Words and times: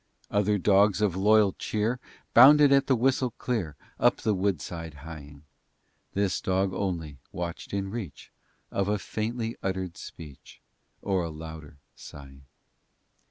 X 0.21 0.27
Other 0.31 0.57
dogs 0.57 0.99
of 0.99 1.15
loyal 1.15 1.53
cheer 1.59 1.99
Bounded 2.33 2.71
at 2.71 2.87
the 2.87 2.95
whistle 2.95 3.29
clear, 3.37 3.75
Up 3.99 4.17
the 4.17 4.33
woodside 4.33 4.95
hieing: 5.05 5.43
This 6.13 6.41
dog 6.41 6.73
only 6.73 7.19
watched 7.31 7.71
in 7.71 7.91
reach 7.91 8.31
Of 8.71 8.87
a 8.87 8.97
faintly 8.97 9.57
uttered 9.61 9.97
speech, 9.97 10.59
Or 11.03 11.21
a 11.21 11.29
louder 11.29 11.77
sighing. 11.95 12.45